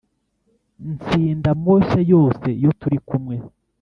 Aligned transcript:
Nsinda 0.91 1.49
amoshya 1.55 2.01
yose 2.13 2.47
iyo 2.59 2.71
turi 2.79 2.97
kumwe 3.07 3.35